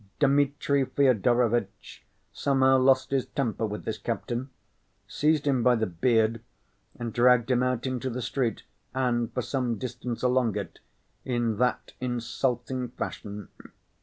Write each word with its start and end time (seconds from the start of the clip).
Dmitri 0.19 0.83
Fyodorovitch 0.83 2.03
somehow 2.33 2.79
lost 2.79 3.11
his 3.11 3.27
temper 3.27 3.67
with 3.67 3.85
this 3.85 3.99
captain, 3.99 4.49
seized 5.07 5.45
him 5.45 5.61
by 5.61 5.75
the 5.75 5.85
beard 5.85 6.41
and 6.97 7.13
dragged 7.13 7.51
him 7.51 7.61
out 7.61 7.85
into 7.85 8.09
the 8.09 8.23
street 8.23 8.63
and 8.95 9.31
for 9.31 9.43
some 9.43 9.75
distance 9.77 10.23
along 10.23 10.57
it, 10.57 10.79
in 11.23 11.57
that 11.57 11.93
insulting 11.99 12.87
fashion. 12.89 13.49